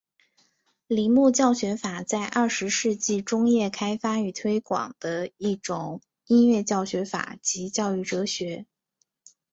[0.87, 8.65] 铃木教学法在二十世纪中叶开发与推广的一种音乐教学法及教育哲学。